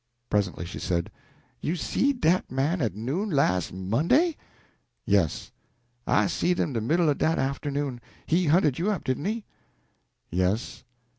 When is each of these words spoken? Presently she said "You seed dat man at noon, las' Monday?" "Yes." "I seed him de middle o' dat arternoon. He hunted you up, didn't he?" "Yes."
Presently 0.31 0.65
she 0.65 0.79
said 0.79 1.11
"You 1.59 1.75
seed 1.75 2.21
dat 2.21 2.49
man 2.51 2.81
at 2.81 2.95
noon, 2.95 3.29
las' 3.29 3.71
Monday?" 3.71 4.35
"Yes." 5.05 5.51
"I 6.07 6.25
seed 6.25 6.59
him 6.59 6.73
de 6.73 6.81
middle 6.81 7.07
o' 7.07 7.13
dat 7.13 7.37
arternoon. 7.37 8.01
He 8.25 8.47
hunted 8.47 8.79
you 8.79 8.89
up, 8.89 9.03
didn't 9.03 9.25
he?" 9.25 9.45
"Yes." 10.31 10.83